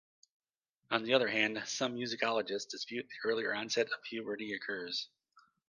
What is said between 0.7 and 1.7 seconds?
On the other hand,